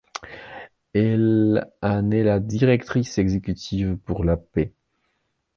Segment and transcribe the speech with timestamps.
[0.95, 4.73] Elle en est la directrice exécutive pour la paix.